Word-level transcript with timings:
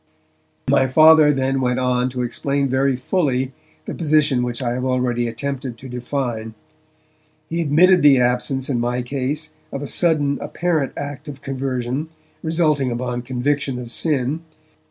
My 0.67 0.87
Father 0.87 1.31
then 1.31 1.61
went 1.61 1.77
on 1.77 2.09
to 2.09 2.23
explain 2.23 2.67
very 2.67 2.95
fully 2.97 3.51
the 3.85 3.93
position 3.93 4.41
which 4.41 4.59
I 4.59 4.73
have 4.73 4.83
already 4.83 5.27
attempted 5.27 5.77
to 5.77 5.87
define. 5.87 6.55
He 7.51 7.61
admitted 7.61 8.01
the 8.01 8.17
absence 8.19 8.67
in 8.67 8.79
my 8.79 9.03
case 9.03 9.51
of 9.71 9.83
a 9.83 9.87
sudden, 9.87 10.39
apparent 10.41 10.93
act 10.97 11.27
of 11.27 11.43
conversion 11.43 12.07
resulting 12.41 12.89
upon 12.89 13.21
conviction 13.21 13.77
of 13.77 13.91
sin. 13.91 14.39